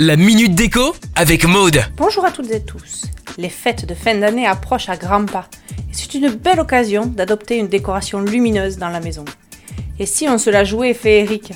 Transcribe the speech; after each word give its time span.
La 0.00 0.16
minute 0.16 0.54
déco 0.54 0.96
avec 1.16 1.44
Maude. 1.44 1.82
Bonjour 1.98 2.24
à 2.24 2.30
toutes 2.30 2.50
et 2.50 2.62
tous. 2.62 3.02
Les 3.36 3.50
fêtes 3.50 3.84
de 3.84 3.92
fin 3.92 4.14
d'année 4.14 4.46
approchent 4.46 4.88
à 4.88 4.96
grands 4.96 5.26
pas 5.26 5.50
et 5.70 5.92
c'est 5.92 6.14
une 6.14 6.30
belle 6.30 6.60
occasion 6.60 7.04
d'adopter 7.04 7.58
une 7.58 7.68
décoration 7.68 8.22
lumineuse 8.22 8.78
dans 8.78 8.88
la 8.88 9.00
maison. 9.00 9.26
Et 9.98 10.06
si 10.06 10.30
on 10.30 10.38
se 10.38 10.48
la 10.48 10.64
jouait 10.64 10.94
féerique? 10.94 11.52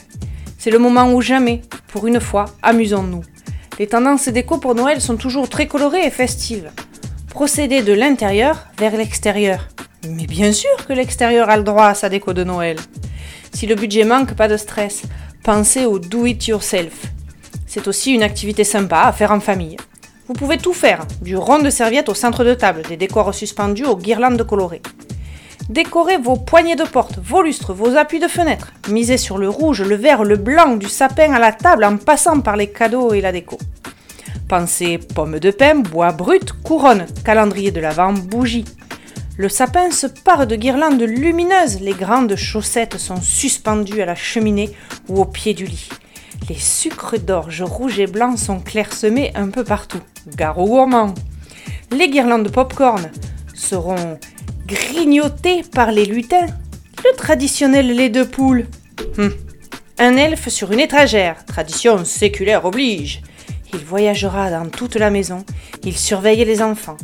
C'est 0.59 0.71
le 0.71 0.79
moment 0.79 1.11
ou 1.15 1.23
jamais, 1.23 1.63
pour 1.89 2.07
une 2.07 2.21
fois, 2.21 2.45
amusons-nous. 2.63 3.23
Les 3.79 3.87
tendances 3.87 4.29
déco 4.29 4.59
pour 4.59 4.75
Noël 4.75 5.01
sont 5.01 5.17
toujours 5.17 5.49
très 5.49 5.67
colorées 5.67 6.05
et 6.05 6.11
festives. 6.11 6.71
Procéder 7.31 7.81
de 7.81 7.95
l'intérieur 7.95 8.67
vers 8.77 8.99
l'extérieur. 8.99 9.67
Mais 10.07 10.27
bien 10.27 10.53
sûr 10.53 10.87
que 10.87 10.93
l'extérieur 10.93 11.49
a 11.49 11.57
le 11.57 11.63
droit 11.63 11.87
à 11.87 11.95
sa 11.95 12.11
déco 12.11 12.35
de 12.35 12.45
Noël. 12.45 12.77
Si 13.55 13.67
le 13.67 13.77
budget 13.77 14.05
manque, 14.05 14.35
pas 14.35 14.47
de 14.47 14.59
stress. 14.59 15.05
Pensez 15.43 15.87
au 15.87 15.99
do 15.99 16.27
it 16.27 16.47
yourself 16.49 17.07
c'est 17.71 17.87
aussi 17.87 18.13
une 18.13 18.25
activité 18.25 18.65
sympa 18.65 19.03
à 19.03 19.13
faire 19.13 19.31
en 19.31 19.39
famille. 19.39 19.77
Vous 20.27 20.33
pouvez 20.33 20.59
tout 20.59 20.73
faire, 20.73 21.07
du 21.23 21.37
rond 21.37 21.61
de 21.61 21.71
serviette 21.71 22.09
au 22.09 22.15
centre 22.15 22.43
de 22.43 22.53
table, 22.53 22.83
des 22.89 22.97
décors 22.97 23.33
suspendus 23.33 23.85
aux 23.85 23.97
guirlandes 23.97 24.43
colorées. 24.43 24.83
Décorez 25.69 26.17
vos 26.17 26.35
poignées 26.35 26.75
de 26.75 26.83
porte, 26.83 27.21
vos 27.23 27.43
lustres, 27.43 27.73
vos 27.73 27.97
appuis 27.97 28.19
de 28.19 28.27
fenêtre. 28.27 28.73
Misez 28.89 29.19
sur 29.19 29.39
le 29.39 29.49
rouge, 29.49 29.83
le 29.83 29.95
vert, 29.95 30.25
le 30.25 30.35
blanc 30.35 30.75
du 30.75 30.89
sapin 30.89 31.33
à 31.33 31.39
la 31.39 31.53
table 31.53 31.85
en 31.85 31.97
passant 31.97 32.41
par 32.41 32.57
les 32.57 32.67
cadeaux 32.67 33.15
et 33.15 33.21
la 33.21 33.31
déco. 33.31 33.57
Pensez 34.49 34.99
pommes 34.99 35.39
de 35.39 35.53
pin, 35.53 35.77
bois 35.77 36.11
brut, 36.11 36.53
couronne, 36.65 37.07
calendrier 37.25 37.71
de 37.71 37.79
l'avant, 37.79 38.13
bougies. 38.13 38.65
Le 39.37 39.49
sapin 39.49 39.93
se 39.93 40.09
pare 40.09 40.49
de 40.49 40.57
guirlandes 40.57 41.01
lumineuses, 41.01 41.81
les 41.81 41.95
grandes 41.95 42.35
chaussettes 42.35 42.99
sont 42.99 43.23
suspendues 43.23 44.03
à 44.03 44.07
la 44.07 44.17
cheminée 44.17 44.75
ou 45.09 45.21
au 45.21 45.25
pied 45.25 45.55
du 45.55 45.67
lit. 45.67 45.89
Les 46.49 46.59
sucres 46.59 47.19
d'orge 47.19 47.63
rouge 47.63 48.01
et 48.01 48.07
blanc 48.07 48.37
sont 48.37 48.61
clairsemés 48.61 49.31
un 49.35 49.49
peu 49.51 49.65
partout. 49.65 50.01
Gare 50.37 50.59
aux. 50.59 50.89
Les 51.93 52.09
guirlandes 52.09 52.45
de 52.45 52.49
popcorn 52.49 53.11
seront 53.55 54.19
grignotées 54.67 55.63
par 55.63 55.93
les 55.93 56.07
lutins. 56.07 56.47
Le 57.05 57.17
traditionnel 57.17 57.95
lait 57.95 58.11
de 58.11 58.23
poule. 58.23 58.67
Hum. 59.19 59.33
Un 59.99 60.17
elfe 60.17 60.49
sur 60.49 60.73
une 60.73 60.81
étagère. 60.81 61.45
Tradition 61.45 62.05
séculaire 62.05 62.65
oblige. 62.65 63.23
Il 63.73 63.81
voyagera 63.81 64.51
dans 64.51 64.69
toute 64.69 64.97
la 64.97 65.11
maison. 65.11 65.45
Il 65.85 65.97
surveille 65.97 66.45
les 66.45 66.63
enfants. 66.63 66.97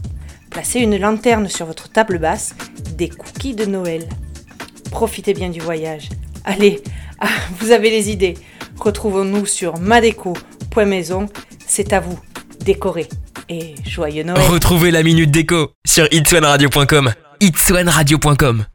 Placez 0.50 0.80
une 0.80 0.96
lanterne 0.96 1.48
sur 1.48 1.66
votre 1.66 1.90
table 1.90 2.18
basse. 2.18 2.54
Des 2.96 3.08
cookies 3.08 3.54
de 3.54 3.66
Noël. 3.66 4.08
Profitez 4.90 5.34
bien 5.34 5.50
du 5.50 5.60
voyage. 5.60 6.08
Allez, 6.44 6.82
vous 7.58 7.72
avez 7.72 7.90
les 7.90 8.10
idées. 8.10 8.34
Retrouvons-nous 8.78 9.46
sur 9.46 9.78
madeco.maison. 9.78 11.28
C'est 11.66 11.92
à 11.92 12.00
vous. 12.00 12.18
Décorez. 12.64 13.08
Et 13.48 13.74
joyeux 13.84 14.24
Noël. 14.24 14.42
Retrouvez 14.50 14.90
la 14.90 15.02
minute 15.02 15.30
déco 15.30 15.72
sur 15.86 16.08
itswanradio.com. 16.12 17.12
itswanradio.com 17.40 18.64